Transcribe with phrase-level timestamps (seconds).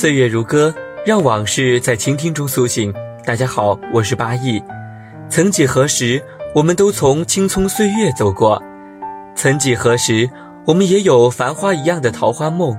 [0.00, 0.72] 岁月如歌，
[1.04, 2.94] 让往事在倾听中苏醒。
[3.26, 4.62] 大家好，我是八亿。
[5.28, 6.22] 曾几何时，
[6.54, 8.62] 我们都从青葱岁月走过；
[9.34, 10.30] 曾几何时，
[10.64, 12.78] 我们也有繁花一样的桃花梦。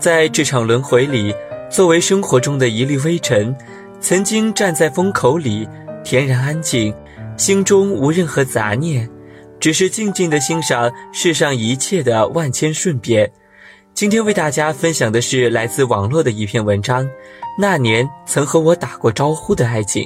[0.00, 1.32] 在这场轮回里，
[1.70, 3.56] 作为生活中的一粒微尘，
[4.00, 5.68] 曾经站在风口里，
[6.02, 6.92] 恬然安静，
[7.36, 9.08] 心中无任何杂念，
[9.60, 13.30] 只是静静地欣赏世上一切的万千瞬变。
[13.92, 17.04] 今天为大家分享的是来自网络的一篇文章，
[17.58, 20.04] 《那年曾和我打过招呼的爱情》。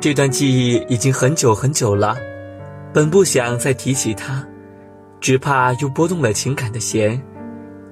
[0.00, 2.16] 这段记忆已经很久很久了，
[2.92, 4.46] 本不想再提起它，
[5.20, 7.20] 只怕又拨动了情感的弦。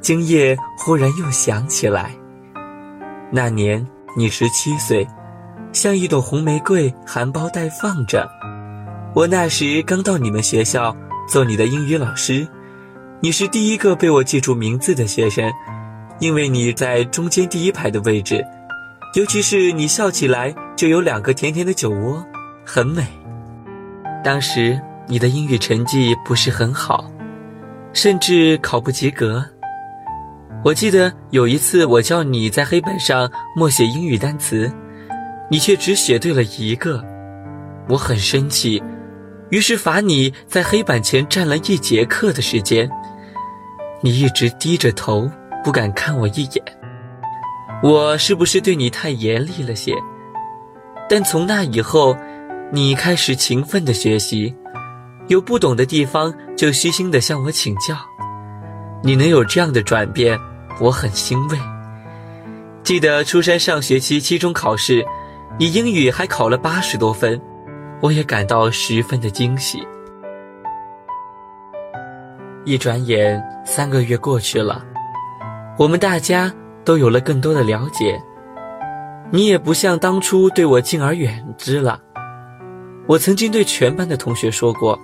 [0.01, 2.13] 今夜忽然又想起来，
[3.31, 3.85] 那年
[4.17, 5.07] 你十七岁，
[5.73, 8.29] 像一朵红玫瑰含苞待放着。
[9.15, 10.97] 我那时刚到你们学校
[11.29, 12.47] 做你的英语老师，
[13.21, 15.51] 你是第一个被我记住名字的学生，
[16.21, 18.45] 因为你在中间第一排的位置，
[19.15, 22.25] 尤其是你笑起来就有两个甜甜的酒窝，
[22.65, 23.05] 很美。
[24.23, 27.11] 当时你的英语成绩不是很好，
[27.93, 29.45] 甚至考不及格。
[30.67, 34.69] 我记得有一次，我叫你在黑板上默写英语单词，
[35.49, 37.01] 你却只写对了一个，
[37.89, 38.83] 我很生气，
[39.51, 42.91] 于是罚你在黑板前站了一节课的时间。
[44.01, 45.31] 你一直低着头，
[45.63, 46.65] 不敢看我一眼。
[47.81, 49.93] 我是不是对你太严厉了些？
[51.09, 52.19] 但从那以后，
[52.73, 54.53] 你开始勤奋的学习，
[55.29, 57.95] 有不懂的地方就虚心的向我请教。
[59.05, 60.37] 你能有这样的转变？
[60.81, 61.59] 我很欣慰。
[62.83, 65.05] 记得初三上学期期中考试，
[65.59, 67.41] 你英语还考了八十多分，
[68.01, 69.87] 我也感到十分的惊喜。
[72.65, 74.85] 一转眼三个月过去了，
[75.79, 76.53] 我们大家
[76.85, 78.21] 都有了更多的了解，
[79.31, 82.01] 你也不像当初对我敬而远之了。
[83.07, 84.99] 我曾经对全班的同学说过，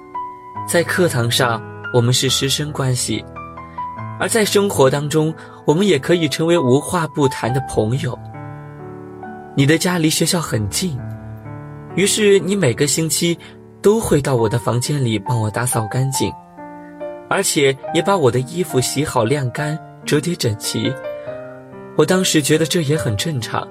[0.66, 1.62] 在课堂上
[1.94, 3.24] 我们是师生关系。
[4.20, 5.34] 而在生活当中，
[5.64, 8.18] 我们也可以成为无话不谈的朋友。
[9.54, 10.98] 你的家离学校很近，
[11.94, 13.38] 于是你每个星期
[13.80, 16.32] 都会到我的房间里帮我打扫干净，
[17.28, 20.92] 而且也把我的衣服洗好晾干、折叠整齐。
[21.96, 23.68] 我当时觉得这也很正常，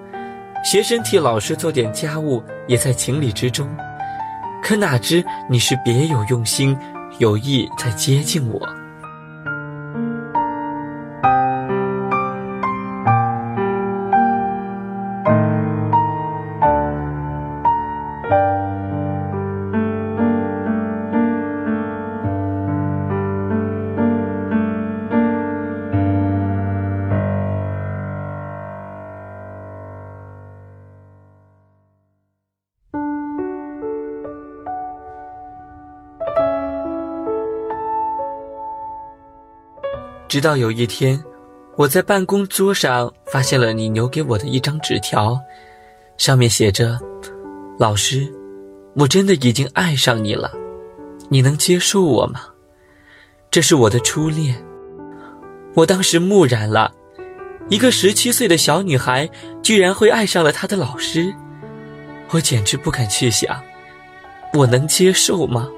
[0.63, 3.67] 学生替老师做点家务也在情理之中。
[4.63, 6.77] 可哪知你是别有用心，
[7.17, 8.69] 有意在接近我。
[40.31, 41.21] 直到有一天，
[41.75, 45.37] 我在办公桌上发现了你留给我的一张纸条，
[46.15, 46.97] 上面写着
[47.77, 48.33] ：“老师，
[48.95, 50.49] 我真的已经爱上你了，
[51.27, 52.45] 你能接受我吗？”
[53.51, 54.55] 这是我的初恋。
[55.75, 56.93] 我当时木然了，
[57.67, 59.29] 一个十七岁的小女孩
[59.61, 61.35] 居然会爱上了她的老师，
[62.29, 63.61] 我简直不敢去想，
[64.53, 65.69] 我能接受吗？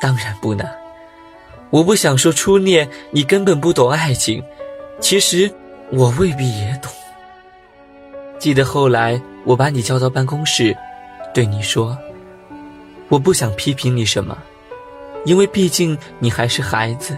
[0.00, 0.64] 当然不能。
[1.70, 4.42] 我不想说初恋，你根本不懂爱情。
[5.00, 5.50] 其实
[5.90, 6.90] 我未必也懂。
[8.38, 10.74] 记得后来我把你叫到办公室，
[11.34, 11.96] 对你说
[13.08, 14.36] ：“我不想批评你什么，
[15.24, 17.16] 因为毕竟你还是孩子。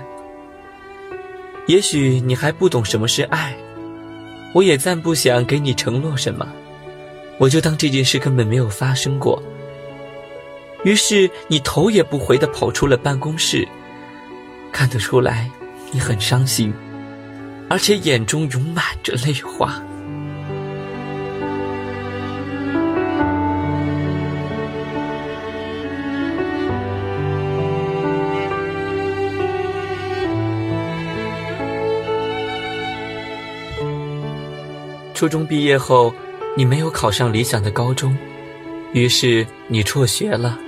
[1.66, 3.56] 也许你还不懂什么是爱，
[4.52, 6.46] 我也暂不想给你承诺什么，
[7.38, 9.40] 我就当这件事根本没有发生过。”
[10.82, 13.68] 于是你头也不回地跑出了办公室。
[14.72, 15.50] 看得出来，
[15.92, 16.72] 你很伤心，
[17.68, 19.82] 而且眼中涌满着泪花。
[35.12, 36.14] 初中毕业后，
[36.56, 38.16] 你没有考上理想的高中，
[38.94, 40.58] 于是你辍学了，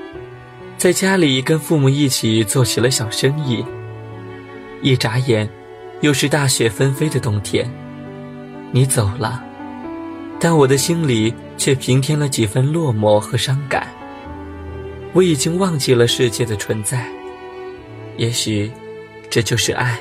[0.76, 3.64] 在家里跟父母一起做起了小生意。
[4.82, 5.48] 一眨眼，
[6.00, 7.70] 又是大雪纷飞的冬天。
[8.72, 9.42] 你走了，
[10.40, 13.86] 但我的心里却平添了几分落寞和伤感。
[15.12, 17.06] 我已经忘记了世界的存在，
[18.16, 18.70] 也许
[19.30, 19.98] 这就是爱，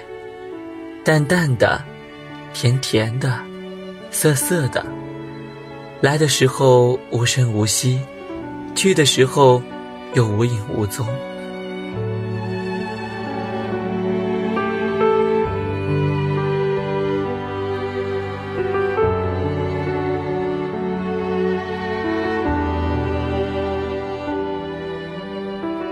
[1.04, 1.80] 淡淡的，
[2.54, 3.40] 甜甜的，
[4.10, 4.86] 涩涩的。
[6.00, 8.00] 来的时候无声无息，
[8.74, 9.62] 去的时候
[10.16, 11.06] 又无影无踪。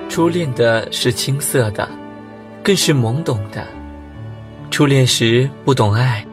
[0.09, 1.87] 初恋的是青涩的，
[2.63, 3.65] 更是懵懂的。
[4.71, 6.25] 初恋时不懂爱，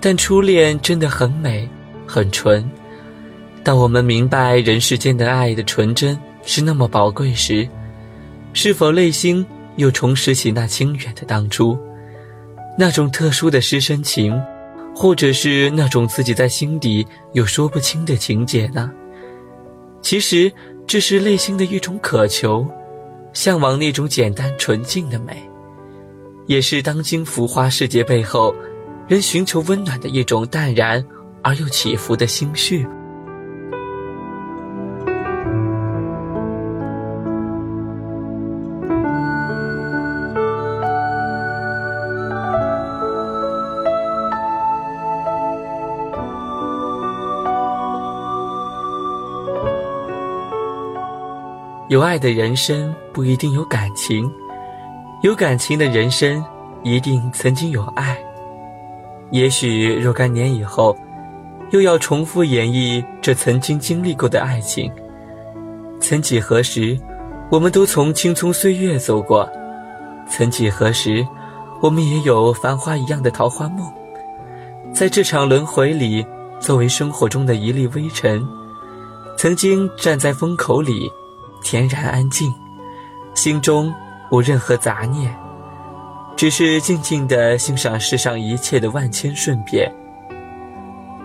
[0.00, 1.68] 但初恋真的很美，
[2.06, 2.70] 很纯。
[3.64, 7.68] 当我们明白人世间的爱的纯真是那么宝贵时，
[8.54, 11.76] 是否内心又重拾起那清远的当初，
[12.78, 14.40] 那种特殊的师生情，
[14.94, 18.90] 或者是那种自己在心底有说不清的情结呢？
[20.00, 20.50] 其实
[20.86, 22.64] 这是内心的一种渴求。
[23.32, 25.36] 向往那种简单纯净的美，
[26.46, 28.54] 也是当今浮华世界背后，
[29.08, 31.04] 人寻求温暖的一种淡然
[31.42, 32.86] 而又起伏的心绪。
[51.88, 54.30] 有爱的人生不一定有感情，
[55.22, 56.44] 有感情的人生
[56.82, 58.16] 一定曾经有爱。
[59.30, 60.96] 也许若干年以后，
[61.70, 64.90] 又要重复演绎这曾经经历过的爱情。
[66.00, 66.98] 曾几何时，
[67.50, 69.44] 我们都从青葱岁月走过；
[70.28, 71.26] 曾几何时，
[71.80, 73.92] 我们也有繁花一样的桃花梦。
[74.92, 76.24] 在这场轮回里，
[76.58, 78.44] 作为生活中的一粒微尘，
[79.36, 81.10] 曾经站在风口里。
[81.62, 82.50] 恬然安静，
[83.40, 83.90] 心中
[84.30, 85.34] 无任何杂念，
[86.36, 89.90] 只是静静地欣赏世上一切的万千瞬变。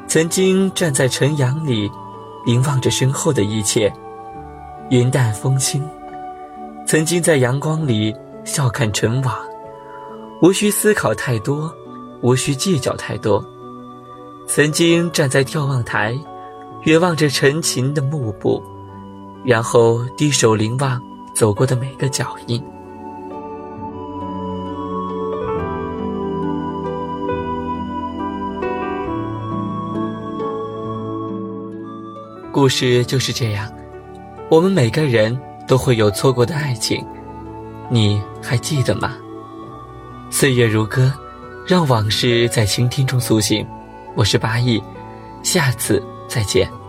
[0.08, 1.92] 曾经站在晨阳里，
[2.46, 3.92] 凝望着身后的一切，
[4.90, 5.82] 云淡风轻；
[6.88, 8.16] 曾经在阳光里
[8.46, 9.36] 笑看尘网，
[10.42, 11.70] 无需思考太多，
[12.22, 13.44] 无需计较太多。
[14.48, 16.18] 曾经站在眺望台，
[16.84, 18.64] 远望着陈情的幕布。
[19.44, 21.00] 然后低首凝望
[21.36, 22.64] 走过的每个脚印。
[32.54, 33.70] 故事就是这样，
[34.50, 35.38] 我们每个人
[35.68, 37.06] 都会有错过的爱情，
[37.90, 39.14] 你还记得吗？
[40.32, 41.12] 岁月如歌，
[41.68, 43.68] 让往事在倾听中苏醒。
[44.16, 44.82] 我是八亿，
[45.44, 46.85] 下次再见。